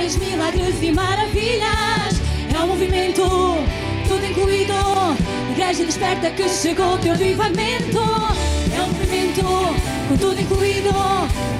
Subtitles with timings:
[0.00, 2.20] sinais, milagres e maravilhas.
[2.54, 3.22] É um movimento,
[4.08, 4.72] tudo incluído.
[5.50, 7.98] Igreja desperta que chegou o teu avivamento.
[8.74, 9.42] É um movimento,
[10.08, 10.90] com tudo incluído.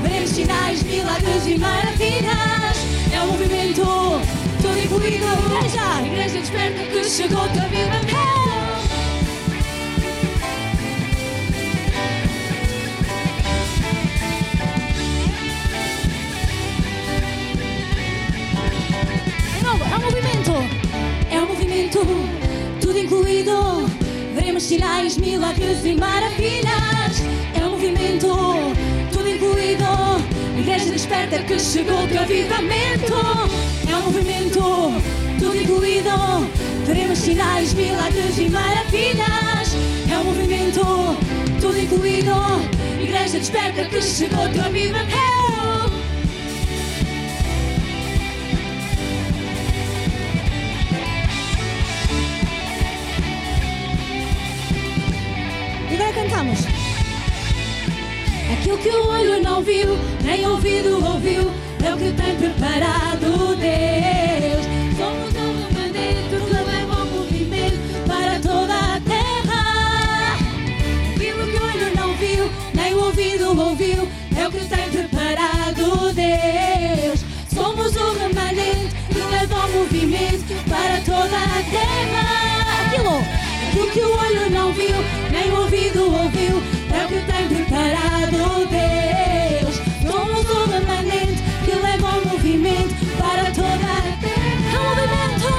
[0.02, 2.78] Veremos sinais, milagres e maravilhas.
[3.12, 3.84] É um movimento,
[4.62, 5.26] tudo incluído.
[5.46, 8.39] Igreja, igreja desperta que chegou o teu avivamento.
[21.90, 23.90] Movimento, tudo incluído.
[24.34, 27.22] Veremos sinais, milagres e maravilhas.
[27.54, 28.28] É um movimento,
[29.12, 29.84] tudo incluído.
[30.58, 33.14] Igreja desperta que chegou teu avivamento.
[33.88, 34.60] É um movimento,
[35.38, 36.10] tudo incluído.
[36.86, 39.74] Veremos sinais, milagres e maravilhas.
[40.10, 40.80] É um movimento,
[41.60, 42.32] tudo incluído.
[43.02, 45.59] Igreja desperta que chegou teu avivamento.
[56.40, 56.60] Cantamos.
[58.52, 61.50] Aquilo que o olho não viu, nem ouvido ouviu,
[61.84, 64.64] é o que tem preparado Deus.
[64.96, 65.70] Somos um
[66.30, 70.36] que leva o movimento para toda a terra.
[71.14, 77.20] Aquilo que o olho não viu, nem ouvido ouviu, é o que tem preparado Deus.
[77.52, 82.86] Somos o remanente que leva o movimento para toda a terra.
[82.86, 83.50] Aquilo.
[83.70, 84.96] Aquilo que o olho não viu,
[86.02, 89.80] ouviu, é o que tem preparado Deus.
[90.06, 94.50] Somos o remanente que leva o movimento para toda a terra.
[94.72, 95.50] É um movimento,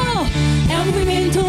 [0.69, 1.41] é um movimento,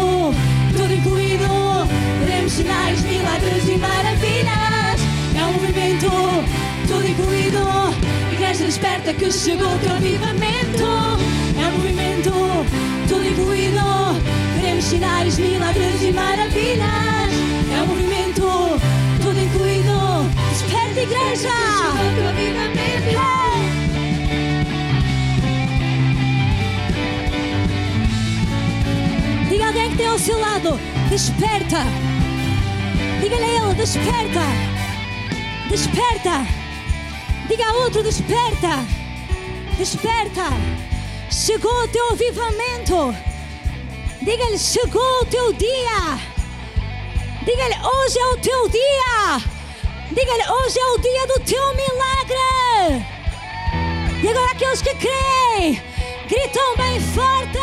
[0.75, 1.87] tudo incluído.
[2.25, 5.01] Veremos sinais, milagres e maravilhas.
[5.35, 6.09] É um movimento,
[6.87, 7.63] tudo incluído.
[8.31, 10.83] Igreja desperta que chegou o teu avivamento.
[11.59, 12.31] É um movimento,
[13.07, 13.81] tudo incluído.
[14.55, 17.33] Veremos sinais, milagres e maravilhas.
[17.71, 18.12] É um movimento,
[21.03, 21.49] igreja!
[23.09, 23.83] Hey!
[29.49, 31.83] Diga alguém que tem ao seu lado, desperta.
[33.21, 34.41] Diga-lhe a ele, desperta.
[35.69, 36.47] Desperta.
[37.47, 38.85] Diga a outro, desperta.
[39.77, 40.49] Desperta.
[41.29, 43.15] Chegou o teu avivamento.
[44.21, 46.17] Diga-lhe, chegou o teu dia.
[47.45, 49.52] Diga-lhe, hoje é o teu dia.
[50.13, 53.03] Diga-lhe, hoje é o dia do teu milagre.
[54.23, 55.81] E agora aqueles que creem,
[56.29, 57.53] gritam bem forte.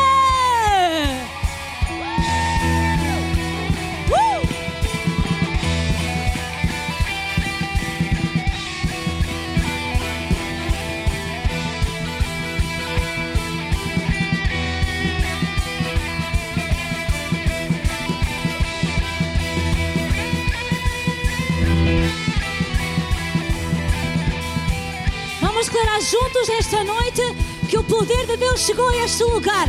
[25.71, 27.23] Declarar juntos nesta noite
[27.69, 29.69] que o poder de Deus chegou a este lugar.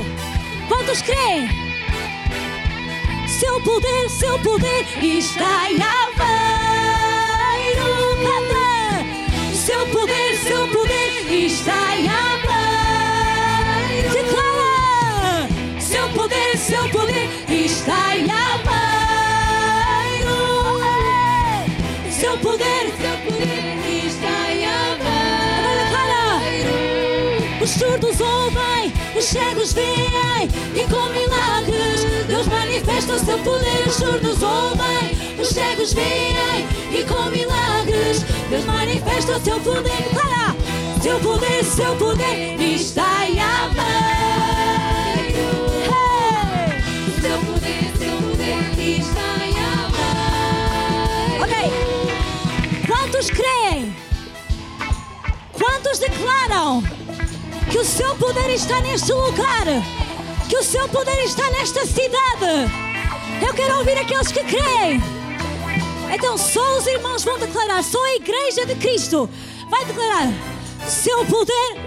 [0.67, 1.47] Quantos creem?
[3.27, 6.71] Seu poder, seu poder está em Aveiro.
[8.23, 9.55] Canta!
[9.55, 12.60] Seu poder, seu poder está em Aveiro.
[27.61, 33.87] Os surdos ouvem, os cegos veem e com milagres Deus manifesta o seu poder.
[33.87, 39.83] Os surdos ouvem, os cegos veem e com milagres Deus manifesta o seu poder.
[39.83, 40.55] Declara!
[41.03, 43.37] Seu poder, seu poder está em.
[43.37, 43.43] Hey!
[47.21, 49.53] Seu poder, seu poder está em.
[51.43, 51.53] Ok.
[52.87, 53.95] Quantos creem?
[55.53, 56.83] Quantos declaram
[57.71, 59.65] que o seu poder está neste lugar?
[60.49, 62.69] Que o seu poder está nesta cidade?
[63.41, 65.01] Eu quero ouvir aqueles que creem.
[66.13, 69.29] Então só os irmãos vão declarar, só a igreja de Cristo
[69.69, 70.27] vai declarar
[70.85, 71.77] seu poder.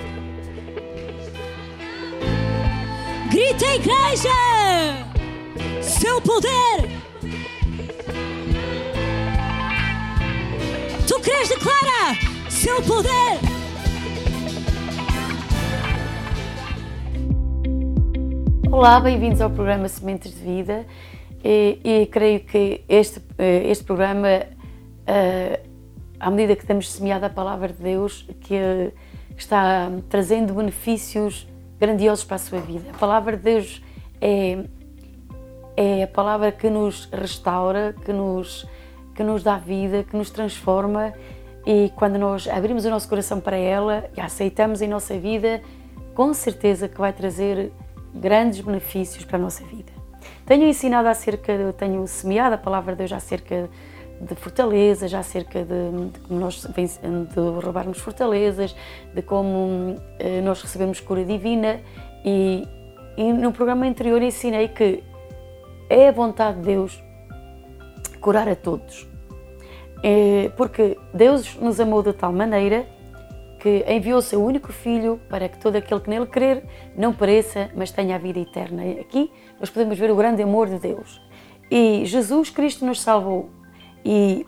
[3.30, 4.30] Grita igreja!
[5.82, 6.88] Seu poder!
[11.06, 12.16] Tu crês, declara
[12.48, 13.53] seu poder!
[18.76, 20.84] Olá, bem-vindos ao programa Sementes de Vida
[21.44, 24.28] e, e creio que este, eh, este programa
[25.06, 25.60] eh,
[26.18, 28.92] à medida que temos semeado a palavra de Deus, que
[29.36, 31.46] está trazendo benefícios
[31.78, 32.90] grandiosos para a sua vida.
[32.90, 33.80] A palavra de Deus
[34.20, 34.64] é,
[35.76, 38.66] é a palavra que nos restaura, que nos,
[39.14, 41.14] que nos dá vida, que nos transforma
[41.64, 45.62] e quando nós abrimos o nosso coração para ela e a aceitamos em nossa vida,
[46.12, 47.70] com certeza que vai trazer
[48.14, 49.92] grandes benefícios para a nossa vida.
[50.46, 53.68] Tenho ensinado acerca, tenho semeado a palavra de Deus acerca
[54.20, 58.74] de fortalezas, acerca de, de como nós de roubarmos fortalezas,
[59.14, 61.80] de como eh, nós recebemos cura divina
[62.24, 62.66] e,
[63.16, 65.02] e no programa anterior ensinei que
[65.90, 67.02] é a vontade de Deus
[68.20, 69.06] curar a todos.
[70.02, 72.86] É, porque Deus nos amou de tal maneira
[73.64, 76.62] que enviou o seu único filho para que todo aquele que nele crer
[76.94, 78.82] não pereça, mas tenha a vida eterna.
[79.00, 81.18] Aqui nós podemos ver o grande amor de Deus.
[81.70, 83.48] E Jesus Cristo nos salvou.
[84.04, 84.44] E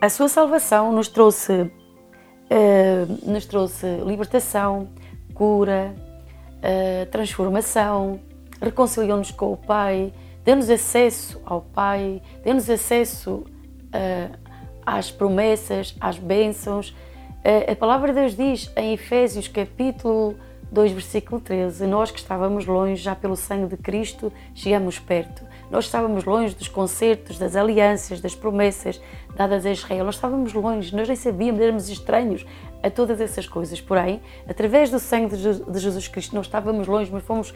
[0.00, 4.90] a sua salvação nos trouxe, uh, nos trouxe libertação,
[5.34, 5.92] cura,
[6.58, 8.20] uh, transformação,
[8.62, 10.12] reconciliou-nos com o Pai,
[10.44, 13.44] deu-nos acesso ao Pai, deu-nos acesso
[13.92, 14.38] uh,
[14.86, 16.94] às promessas, às bênçãos,
[17.42, 20.36] a palavra de Deus diz em Efésios capítulo
[20.70, 25.44] 2, versículo 13: Nós que estávamos longe, já pelo sangue de Cristo, chegamos perto.
[25.70, 29.00] Nós estávamos longe dos concertos, das alianças, das promessas
[29.34, 30.04] dadas a Israel.
[30.04, 32.44] Nós estávamos longe, nós nem sabíamos, éramos estranhos
[32.82, 33.80] a todas essas coisas.
[33.80, 37.54] Porém, através do sangue de Jesus Cristo, nós estávamos longe, mas fomos,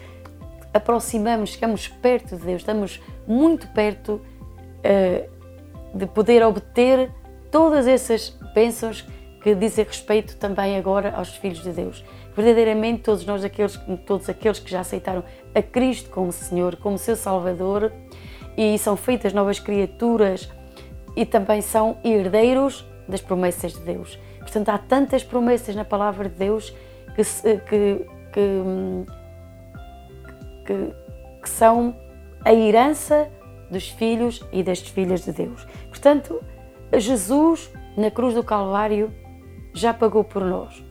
[0.73, 7.11] aproximamos, chegamos perto de Deus, estamos muito perto uh, de poder obter
[7.51, 9.05] todas essas bênçãos
[9.45, 12.03] que dizem respeito também agora aos filhos de Deus.
[12.35, 17.15] Verdadeiramente todos nós, aqueles, todos aqueles que já aceitaram a Cristo como Senhor, como seu
[17.15, 17.93] Salvador,
[18.57, 20.49] e são feitas novas criaturas
[21.15, 24.17] e também são herdeiros das promessas de Deus.
[24.39, 26.75] Portanto, há tantas promessas na palavra de Deus
[27.15, 27.23] que,
[27.69, 28.05] que,
[30.65, 30.95] que,
[31.43, 31.95] que, são
[32.43, 33.29] a herança
[33.69, 35.67] dos filhos e das filhas de Deus.
[35.87, 36.41] Portanto,
[36.97, 39.13] Jesus na cruz do Calvário
[39.75, 40.83] já pagou por nós.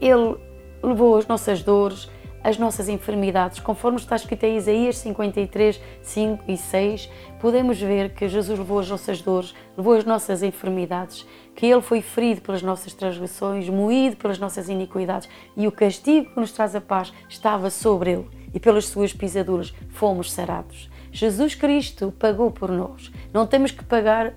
[0.00, 0.36] Ele
[0.82, 2.08] levou as nossas dores,
[2.42, 7.10] as nossas enfermidades, conforme está escrito em Isaías 53, 5 e 6,
[7.40, 12.00] podemos ver que Jesus levou as nossas dores, levou as nossas enfermidades, que Ele foi
[12.00, 16.80] ferido pelas nossas transgressões, moído pelas nossas iniquidades e o castigo que nos traz a
[16.80, 20.88] paz estava sobre Ele e pelas suas pisaduras fomos sarados.
[21.10, 23.10] Jesus Cristo pagou por nós.
[23.32, 24.34] Não temos que pagar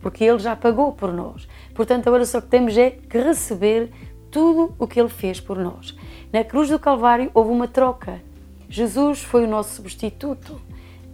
[0.00, 1.48] porque Ele já pagou por nós.
[1.76, 3.90] Portanto, agora só que temos é que receber
[4.30, 5.94] tudo o que Ele fez por nós.
[6.32, 8.20] Na cruz do Calvário houve uma troca.
[8.68, 10.58] Jesus foi o nosso substituto.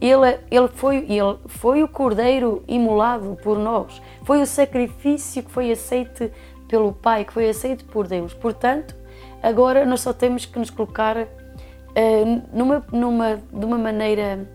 [0.01, 4.01] Ele, ele, foi, ele foi o cordeiro imolado por nós.
[4.25, 6.31] Foi o sacrifício que foi aceito
[6.69, 8.33] pelo Pai, que foi aceito por Deus.
[8.33, 8.95] Portanto,
[9.43, 14.49] agora nós só temos que nos colocar uh, numa, numa, de uma maneira,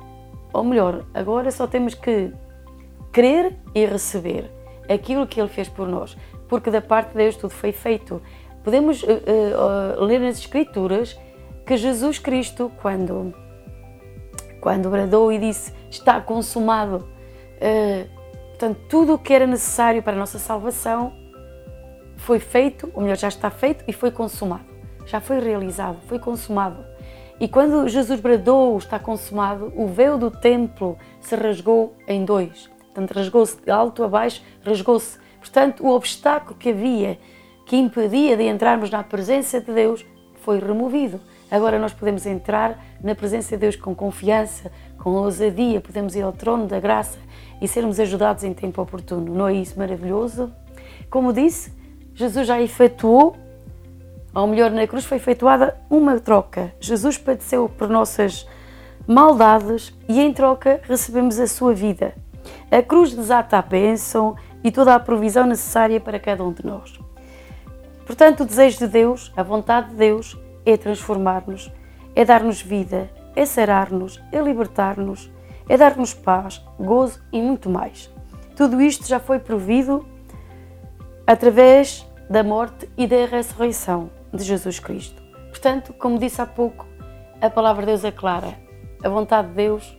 [0.52, 2.32] ou melhor, agora só temos que
[3.12, 4.57] crer e receber
[4.90, 6.18] aquilo que Ele fez por nós,
[6.48, 8.22] porque da parte de Deus tudo foi feito.
[8.64, 11.18] Podemos uh, uh, ler nas Escrituras
[11.66, 13.34] que Jesus Cristo, quando,
[14.60, 17.08] quando bradou e disse está consumado,
[17.56, 18.10] uh,
[18.50, 21.14] portanto, tudo o que era necessário para a nossa salvação
[22.18, 24.66] foi feito, ou melhor, já está feito e foi consumado.
[25.06, 26.84] Já foi realizado, foi consumado.
[27.40, 32.70] E quando Jesus bradou está consumado, o véu do templo se rasgou em dois.
[32.98, 35.20] Portanto, rasgou-se de alto a baixo, rasgou-se.
[35.40, 37.20] Portanto, o obstáculo que havia
[37.64, 40.04] que impedia de entrarmos na presença de Deus
[40.42, 41.22] foi removido.
[41.52, 46.32] Agora nós podemos entrar na presença de Deus com confiança, com ousadia, podemos ir ao
[46.32, 47.20] trono da graça
[47.62, 49.32] e sermos ajudados em tempo oportuno.
[49.32, 50.52] Não é isso maravilhoso?
[51.08, 51.72] Como disse,
[52.16, 53.38] Jesus já efetuou,
[54.34, 56.74] ou melhor, na cruz foi efetuada uma troca.
[56.80, 58.48] Jesus padeceu por nossas
[59.06, 62.16] maldades e em troca recebemos a sua vida.
[62.72, 67.00] A cruz desata a bênção e toda a provisão necessária para cada um de nós.
[68.06, 71.72] Portanto, o desejo de Deus, a vontade de Deus, é transformar-nos,
[72.16, 75.32] é dar-nos vida, é sarar-nos, é libertar-nos,
[75.70, 78.10] é dar-nos paz, gozo e muito mais.
[78.56, 80.06] Tudo isto já foi provido
[81.26, 85.22] através da morte e da ressurreição de Jesus Cristo.
[85.50, 86.86] Portanto, como disse há pouco,
[87.42, 88.56] a palavra de Deus é clara.
[89.04, 89.98] A vontade de Deus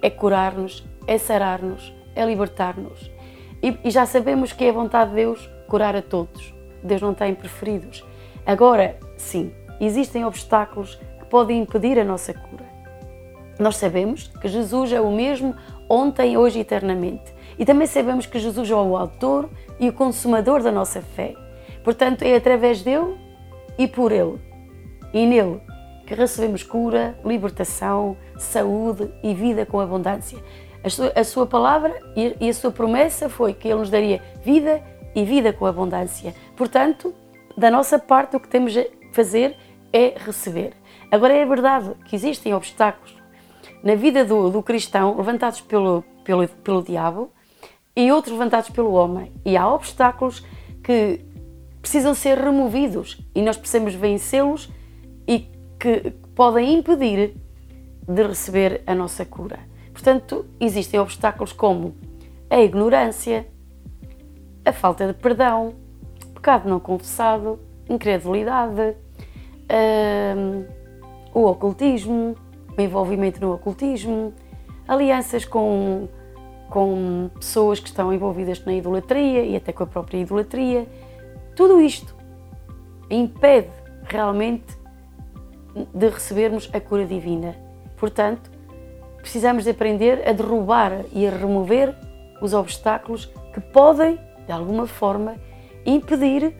[0.00, 3.10] é curar-nos, é sarar-nos, é libertar-nos.
[3.62, 6.52] E, e, já sabemos que é a vontade de Deus curar a todos.
[6.82, 8.04] Deus não tem preferidos.
[8.44, 12.64] Agora, sim, existem obstáculos que podem impedir a nossa cura.
[13.58, 15.54] Nós sabemos que Jesus é o mesmo
[15.88, 17.32] ontem, hoje e eternamente.
[17.58, 21.34] E também sabemos que Jesus é o autor e o consumador da nossa fé.
[21.84, 23.16] Portanto, é através dele
[23.78, 24.40] e por ele
[25.12, 25.60] e nele
[26.06, 30.38] que recebemos cura, libertação, saúde e vida com abundância.
[30.84, 34.82] A sua, a sua palavra e a sua promessa foi que ele nos daria vida
[35.14, 36.34] e vida com abundância.
[36.56, 37.14] Portanto,
[37.56, 39.56] da nossa parte, o que temos a fazer
[39.92, 40.72] é receber.
[41.10, 43.14] Agora, é verdade que existem obstáculos
[43.82, 47.30] na vida do, do cristão levantados pelo, pelo, pelo diabo
[47.94, 49.32] e outros levantados pelo homem.
[49.44, 50.44] E há obstáculos
[50.82, 51.20] que
[51.80, 54.70] precisam ser removidos e nós precisamos vencê-los
[55.28, 57.34] e que podem impedir
[58.08, 59.60] de receber a nossa cura.
[60.02, 61.94] Portanto, existem obstáculos como
[62.50, 63.46] a ignorância,
[64.64, 65.74] a falta de perdão,
[66.34, 68.96] pecado não confessado, incredulidade,
[70.36, 70.64] hum,
[71.32, 72.34] o ocultismo,
[72.76, 74.34] o envolvimento no ocultismo,
[74.88, 76.08] alianças com,
[76.68, 80.84] com pessoas que estão envolvidas na idolatria e até com a própria idolatria.
[81.54, 82.12] Tudo isto
[83.08, 83.70] impede
[84.02, 84.76] realmente
[85.94, 87.54] de recebermos a cura divina.
[87.96, 88.50] Portanto,
[89.22, 91.94] precisamos de aprender a derrubar e a remover
[92.40, 95.36] os obstáculos que podem, de alguma forma,
[95.86, 96.52] impedir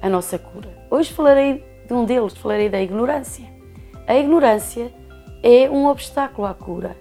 [0.00, 0.68] a nossa cura.
[0.90, 3.44] Hoje falarei de um deles, falarei da ignorância.
[4.06, 4.92] A ignorância
[5.42, 6.96] é um obstáculo à cura.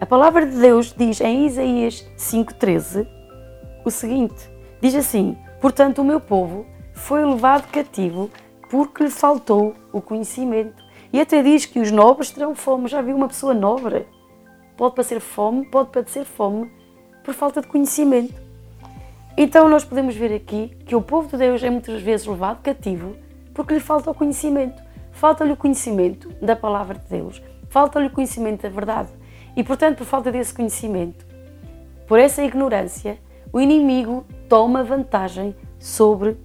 [0.00, 3.06] A palavra de Deus diz em Isaías 5,13
[3.84, 8.30] o seguinte: diz assim: Portanto, o meu povo foi levado cativo
[8.70, 10.85] porque lhe faltou o conhecimento.
[11.12, 12.88] E até diz que os nobres terão fome.
[12.88, 14.06] Já viu uma pessoa nobre?
[14.76, 16.70] Pode padecer fome, pode padecer fome
[17.24, 18.34] por falta de conhecimento.
[19.36, 23.16] Então nós podemos ver aqui que o povo de Deus é muitas vezes levado cativo
[23.54, 24.82] porque lhe falta o conhecimento.
[25.12, 29.08] Falta-lhe o conhecimento da palavra de Deus, falta-lhe o conhecimento da verdade.
[29.56, 31.26] E portanto, por falta desse conhecimento,
[32.06, 33.18] por essa ignorância,
[33.50, 36.36] o inimigo toma vantagem sobre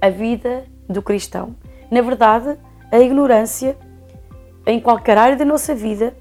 [0.00, 1.54] a vida do cristão.
[1.90, 2.56] Na verdade,
[2.94, 3.76] a ignorância
[4.64, 6.14] em qualquer área da nossa vida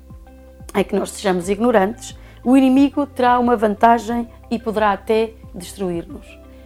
[0.73, 6.25] em que nós sejamos ignorantes, o inimigo terá uma vantagem e poderá até destruir-nos.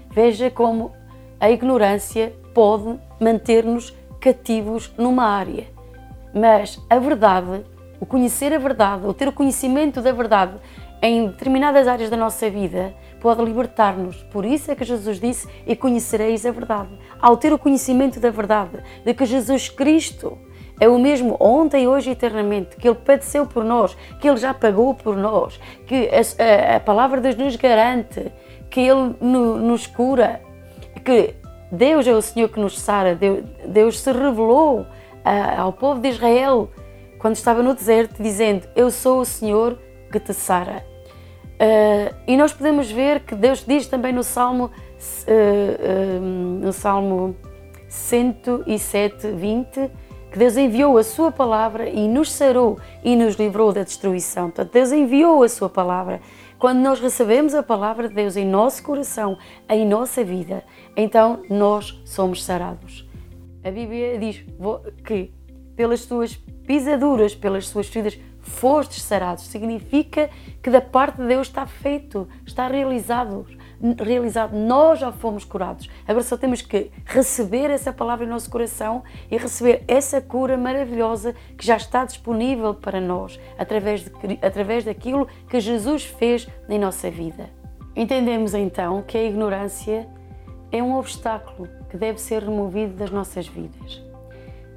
[0.09, 0.93] Veja como
[1.41, 5.67] a ignorância pode manter-nos cativos numa área.
[6.33, 7.65] Mas a verdade,
[7.99, 10.53] o conhecer a verdade, o ter o conhecimento da verdade
[11.01, 14.17] em determinadas áreas da nossa vida, pode libertar-nos.
[14.23, 16.89] Por isso é que Jesus disse: E conhecereis a verdade.
[17.19, 20.37] Ao ter o conhecimento da verdade, de que Jesus Cristo
[20.79, 24.53] é o mesmo ontem, hoje e eternamente, que Ele padeceu por nós, que Ele já
[24.53, 28.31] pagou por nós, que a, a, a palavra de Deus nos garante,
[28.69, 30.41] que Ele no, nos cura,
[31.03, 31.33] que
[31.71, 34.85] Deus é o Senhor que nos sara, Deus, Deus se revelou
[35.25, 36.69] a, ao povo de Israel
[37.17, 39.77] quando estava no deserto, dizendo: Eu sou o Senhor
[40.11, 40.85] que te sara.
[41.57, 47.35] Uh, e nós podemos ver que Deus diz também no Salmo, uh, uh, no Salmo
[47.89, 49.91] 107, 20,
[50.31, 54.51] que Deus enviou a sua palavra e nos sarou e nos livrou da destruição.
[54.51, 56.21] Portanto, Deus enviou a sua palavra.
[56.59, 59.37] Quando nós recebemos a palavra de Deus em nosso coração,
[59.67, 60.63] em nossa vida,
[60.95, 63.07] então nós somos sarados.
[63.63, 64.45] A Bíblia diz
[65.03, 65.31] que
[65.75, 66.35] pelas suas
[66.65, 69.45] pisaduras, pelas suas feridas, fostes sarados.
[69.45, 70.29] Significa
[70.61, 73.45] que da parte de Deus está feito, está realizado.
[73.99, 74.55] realizado.
[74.55, 75.89] Nós já fomos curados.
[76.07, 81.35] Agora só temos que receber essa palavra em nosso coração e receber essa cura maravilhosa
[81.57, 84.11] que já está disponível para nós através, de,
[84.41, 87.49] através daquilo que Jesus fez em nossa vida.
[87.95, 90.07] Entendemos então que a ignorância
[90.71, 94.06] é um obstáculo que deve ser removido das nossas vidas.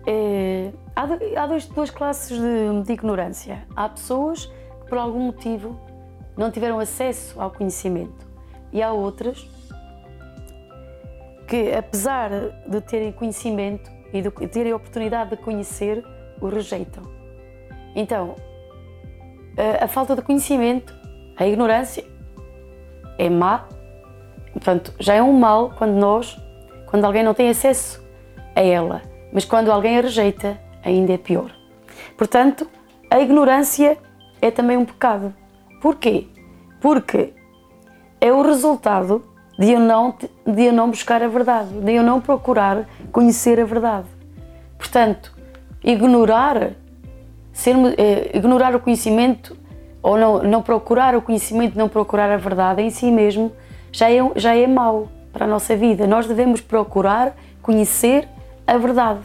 [0.07, 1.02] É, há,
[1.42, 3.62] há dois, duas classes de, de ignorância.
[3.76, 5.78] Há pessoas que, por algum motivo,
[6.37, 8.26] não tiveram acesso ao conhecimento,
[8.73, 9.49] e há outras
[11.47, 12.30] que, apesar
[12.66, 16.04] de terem conhecimento e de terem a oportunidade de conhecer,
[16.40, 17.02] o rejeitam.
[17.95, 18.37] Então,
[19.59, 20.95] a, a falta de conhecimento,
[21.37, 22.04] a ignorância,
[23.19, 23.69] é má.
[24.52, 26.40] Portanto, já é um mal quando nós,
[26.87, 28.02] quando alguém não tem acesso
[28.54, 29.02] a ela.
[29.32, 31.50] Mas quando alguém a rejeita, ainda é pior.
[32.16, 32.68] Portanto,
[33.10, 33.99] a ignorância
[34.40, 35.34] é também um pecado.
[35.80, 36.26] Porquê?
[36.80, 37.32] Porque
[38.20, 39.25] é o resultado
[39.58, 40.14] de eu não,
[40.46, 44.06] de eu não buscar a verdade, de eu não procurar conhecer a verdade.
[44.78, 45.37] Portanto,
[45.84, 46.72] ignorar,
[47.52, 49.56] ser, eh, ignorar o conhecimento
[50.02, 53.52] ou não, não procurar o conhecimento, não procurar a verdade em si mesmo,
[53.92, 56.06] já é, já é mau para a nossa vida.
[56.06, 58.26] Nós devemos procurar conhecer
[58.71, 59.21] a verdade,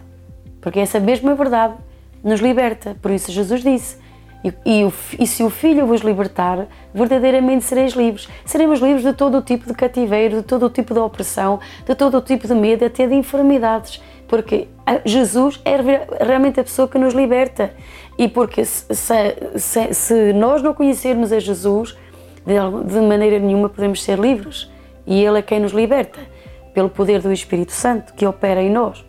[0.59, 1.75] porque essa mesma verdade
[2.23, 2.97] nos liberta.
[2.99, 3.97] Por isso Jesus disse:
[4.43, 8.27] E, e, e, se o Filho vos libertar, verdadeiramente sereis livres.
[8.43, 11.93] Seremos livres de todo o tipo de cativeiro, de todo o tipo de opressão, de
[11.93, 14.01] todo o tipo de medo, até de enfermidades.
[14.27, 14.67] Porque
[15.05, 15.77] Jesus é
[16.25, 17.71] realmente a pessoa que nos liberta.
[18.17, 18.95] E porque se,
[19.57, 21.95] se, se nós não conhecermos a Jesus,
[22.43, 22.55] de,
[22.91, 24.67] de maneira nenhuma podemos ser livres.
[25.05, 26.19] E Ele é quem nos liberta,
[26.73, 29.04] pelo poder do Espírito Santo que opera em nós.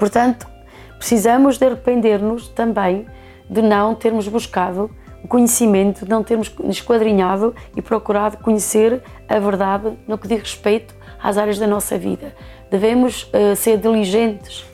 [0.00, 0.48] Portanto,
[0.96, 3.06] precisamos de arrepender-nos também
[3.50, 4.90] de não termos buscado
[5.22, 10.94] o conhecimento, de não termos esquadrinhado e procurado conhecer a verdade no que diz respeito
[11.22, 12.34] às áreas da nossa vida.
[12.70, 14.64] Devemos uh, ser diligentes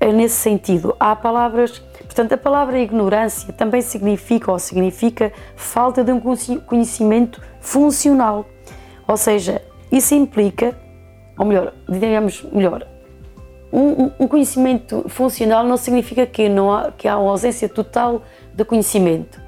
[0.00, 0.94] uh, nesse sentido.
[1.00, 8.46] Há palavras, portanto, a palavra ignorância também significa ou significa falta de um conhecimento funcional.
[9.08, 9.60] Ou seja,
[9.90, 10.78] isso implica,
[11.36, 12.86] ou melhor, digamos melhor,
[13.72, 18.22] um, um, conhecimento funcional não significa que, não há, que há uma ausência total
[18.52, 19.40] de conhecimento,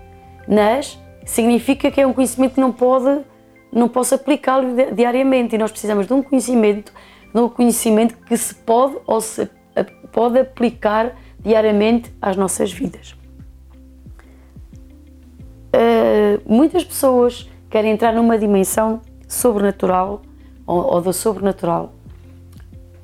[0.46, 3.24] mas significa que é um conhecimento que não pode,
[3.72, 6.92] não posso aplicá-lo diariamente e nós precisamos de um conhecimento,
[7.34, 9.48] de um conhecimento que se pode ou se
[10.12, 13.16] pode aplicar diariamente às nossas vidas.
[15.74, 20.22] Uh, muitas pessoas querem entrar numa dimensão sobrenatural
[20.66, 21.94] ou, ou do sobrenatural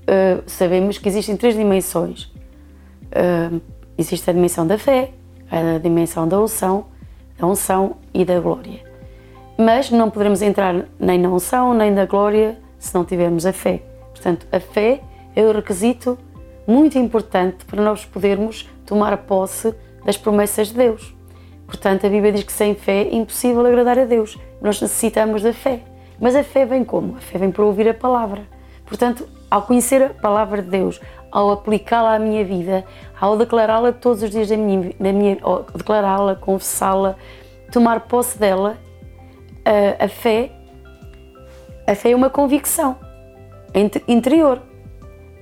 [0.09, 2.25] uh, sabemos que existem três dimensões.
[3.13, 3.61] Uh,
[3.97, 5.13] existe a dimensão da fé,
[5.51, 6.87] a dimensão da unção,
[7.39, 8.81] da unção e da glória.
[9.59, 13.83] Mas não poderemos entrar nem na unção nem na glória se não tivermos a fé.
[14.13, 15.01] Portanto, a fé
[15.35, 16.19] é o requisito
[16.67, 19.75] muito importante para nós podermos tomar posse
[20.05, 21.15] das promessas de Deus.
[21.67, 24.39] Portanto, a Bíblia diz que sem fé é impossível agradar a Deus.
[24.61, 25.83] Nós necessitamos da fé.
[26.21, 27.17] Mas a fé vem como?
[27.17, 28.43] A fé vem para ouvir a palavra.
[28.87, 32.85] Portanto, ao conhecer a palavra de Deus, ao aplicá-la à minha vida,
[33.19, 35.37] ao declará-la todos os dias da minha, da minha
[35.75, 37.17] declará-la, confessá-la,
[37.71, 38.77] tomar posse dela,
[39.65, 40.51] a, a, fé,
[41.87, 42.97] a fé é uma convicção
[44.07, 44.63] interior.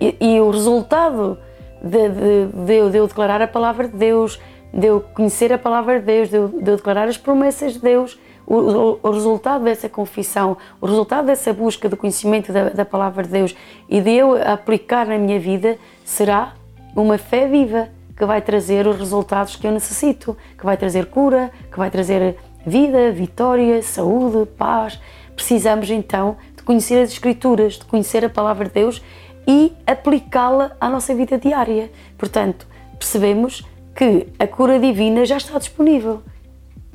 [0.01, 1.39] E, e o resultado
[1.83, 4.39] de, de, de, de, eu declarar a palavra de Deus,
[4.77, 7.79] de eu conhecer a palavra de Deus, de eu, de eu declarar as promessas de
[7.79, 13.25] Deus, o, o, resultado dessa confissão, o resultado dessa busca do conhecimento da, da, palavra
[13.25, 13.57] de Deus
[13.89, 16.55] e de eu aplicar na minha vida será
[16.95, 21.51] uma fé viva que vai trazer os resultados que eu necessito, que vai trazer cura,
[21.73, 25.01] que vai trazer vida, vitória, saúde, paz.
[25.35, 29.03] Precisamos então de conhecer as Escrituras, de conhecer a palavra de Deus
[29.47, 31.91] e aplicá-la à nossa vida diária.
[32.17, 32.67] Portanto,
[32.99, 33.65] percebemos
[33.97, 36.23] que a cura divina já está disponível.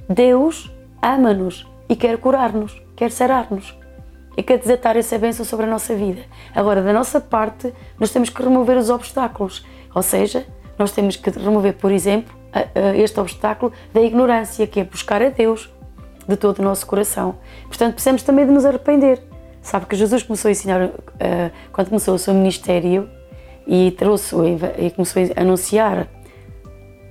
[0.08, 3.76] Deus ama-nos e quer curar-nos, quer sarar-nos
[4.38, 6.22] e quer desatar essa bênção sobre a nossa vida.
[6.54, 10.46] Agora, da nossa parte, nós temos que remover os obstáculos, ou seja,
[10.78, 12.34] nós temos que remover, por exemplo,
[12.96, 15.70] este obstáculo da ignorância, que é buscar a Deus
[16.28, 17.36] de todo o nosso coração.
[17.66, 19.22] Portanto, precisamos também de nos arrepender.
[19.62, 23.10] Sabe que Jesus começou a ensinar, eh, quando começou o seu ministério
[23.68, 24.36] e trouxe
[24.78, 26.08] e começou a anunciar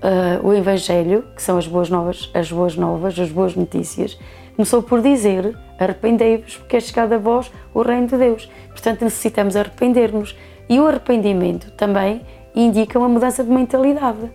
[0.02, 4.18] uh, o Evangelho, que são as boas novas, as boas novas, as boas notícias,
[4.56, 8.50] começou por dizer: arrependei-vos, porque é chegado a vós o reino de Deus.
[8.68, 10.36] Portanto, necessitamos arrepender-nos.
[10.68, 12.22] E o arrependimento também
[12.54, 14.30] indica uma mudança de mentalidade.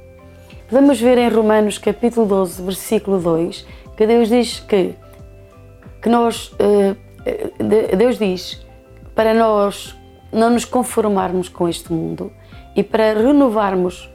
[0.67, 4.95] Podemos ver em Romanos capítulo 12, versículo 2, que Deus diz que,
[6.01, 6.97] que nós, uh,
[7.95, 8.65] Deus diz
[9.13, 9.95] para nós
[10.31, 12.31] não nos conformarmos com este mundo
[12.75, 14.09] e para renovarmos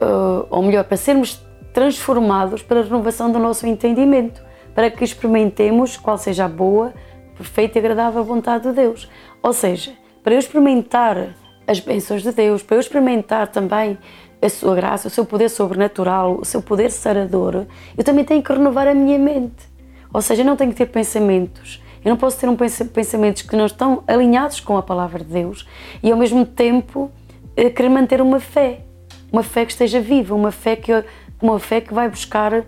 [0.00, 4.42] uh, ou melhor, para sermos transformados para a renovação do nosso entendimento,
[4.74, 6.94] para que experimentemos qual seja a boa,
[7.36, 9.10] perfeita e agradável vontade de Deus.
[9.42, 11.34] Ou seja, para eu experimentar
[11.66, 13.98] as bênçãos de Deus, para eu experimentar também
[14.40, 18.52] a sua graça, o seu poder sobrenatural, o seu poder sarador, eu também tenho que
[18.52, 19.68] renovar a minha mente.
[20.12, 21.82] Ou seja, eu não tenho que ter pensamentos.
[22.04, 25.66] Eu não posso ter um pensamentos que não estão alinhados com a palavra de Deus
[26.02, 27.10] e ao mesmo tempo
[27.56, 28.84] eh, querer manter uma fé
[29.30, 30.92] uma fé que esteja viva, uma fé que,
[31.40, 32.64] uma fé que vai buscar,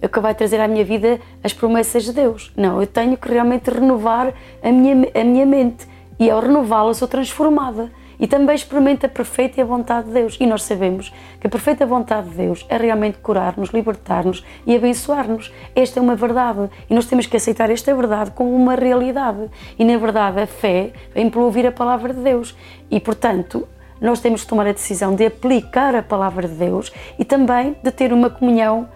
[0.00, 2.52] que vai trazer à minha vida as promessas de Deus.
[2.56, 5.86] Não, eu tenho que realmente renovar a minha, a minha mente
[6.18, 10.36] e ao renová-la sou transformada e também experimento a perfeita vontade de Deus.
[10.40, 15.52] E nós sabemos que a perfeita vontade de Deus é realmente curar-nos, libertar-nos e abençoar-nos.
[15.74, 19.48] Esta é uma verdade e nós temos que aceitar esta verdade como uma realidade.
[19.78, 22.56] E na verdade a fé vem por ouvir a palavra de Deus.
[22.90, 23.68] E portanto,
[24.00, 27.90] nós temos que tomar a decisão de aplicar a palavra de Deus e também de
[27.90, 28.88] ter uma comunhão,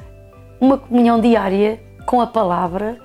[0.61, 2.99] uma comunhão diária com a palavra,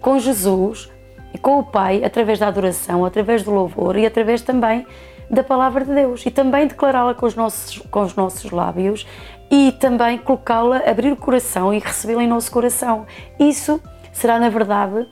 [0.00, 0.90] com Jesus
[1.32, 4.86] e com o Pai, através da adoração, através do louvor e através também
[5.30, 9.06] da palavra de Deus e também declará-la com os nossos, com os nossos lábios
[9.50, 13.06] e também colocá-la, abrir o coração e recebê-la em nosso coração.
[13.38, 13.80] Isso
[14.12, 15.06] será, na verdade,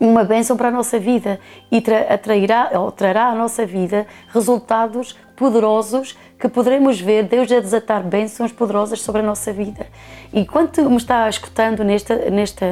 [0.00, 1.38] uma bênção para a nossa vida
[1.70, 8.02] e atrairá, ou trará à nossa vida resultados poderosos que poderemos ver Deus a desatar
[8.02, 9.86] bênçãos poderosas sobre a nossa vida.
[10.32, 12.64] E quando me está escutando neste, neste,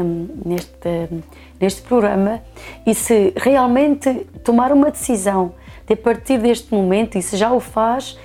[0.44, 1.09] neste,
[1.61, 2.42] neste programa
[2.85, 5.55] e se realmente tomar uma decisão
[5.87, 8.18] de a partir deste momento, e se já o faz,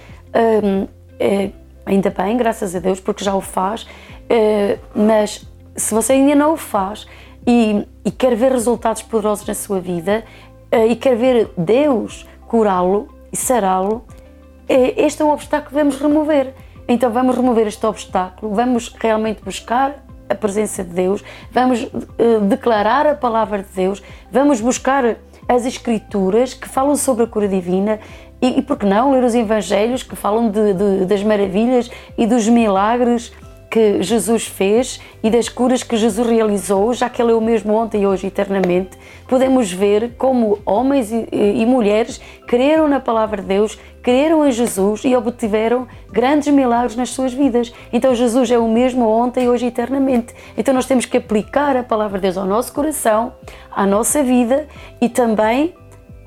[0.64, 0.88] hum,
[1.20, 1.50] é,
[1.86, 3.88] ainda bem, graças a Deus, porque já o faz,
[4.30, 7.06] é, mas se você ainda não o faz,
[7.46, 10.24] e, e quer ver resultados poderosos na sua vida
[10.74, 14.06] uh, e quer ver Deus curá-lo e sará-lo,
[14.68, 16.54] é, este é um obstáculo que devemos remover.
[16.88, 23.06] Então vamos remover este obstáculo, vamos realmente buscar a presença de Deus, vamos uh, declarar
[23.08, 28.00] a palavra de Deus, vamos buscar as Escrituras que falam sobre a cura divina
[28.42, 32.26] e, e por que não, ler os Evangelhos que falam de, de, das maravilhas e
[32.26, 33.32] dos milagres
[33.76, 37.74] que Jesus fez e das curas que Jesus realizou, já que Ele é o mesmo
[37.74, 43.50] ontem e hoje eternamente, podemos ver como homens e, e mulheres creram na palavra de
[43.50, 47.74] Deus, creram em Jesus e obtiveram grandes milagres nas suas vidas.
[47.92, 50.34] Então Jesus é o mesmo ontem e hoje eternamente.
[50.58, 53.34] Então nós temos que aplicar a palavra de Deus ao nosso coração,
[53.70, 54.70] à nossa vida
[55.02, 55.74] e também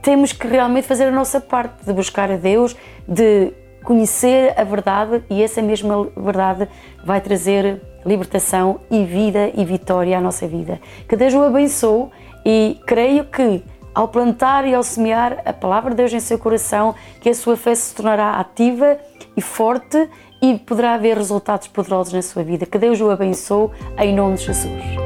[0.02, 2.76] temos que realmente fazer a nossa parte de buscar a Deus,
[3.08, 3.54] de
[3.88, 6.68] conhecer a verdade e essa mesma verdade
[7.02, 10.78] vai trazer libertação e vida e vitória à nossa vida.
[11.08, 12.10] Que Deus o abençoe
[12.44, 13.62] e creio que
[13.94, 17.56] ao plantar e ao semear a palavra de Deus em seu coração, que a sua
[17.56, 18.98] fé se tornará ativa
[19.34, 20.06] e forte
[20.42, 22.66] e poderá haver resultados poderosos na sua vida.
[22.66, 24.97] Que Deus o abençoe em nome de Jesus.